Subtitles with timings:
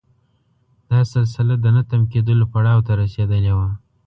[0.89, 3.69] دا سلسله د نه تم کېدلو پړاو ته رسېدلې وه.